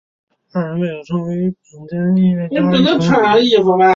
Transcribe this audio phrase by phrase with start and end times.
[0.53, 3.83] 二人为了成为顶尖的音乐家而一同努力。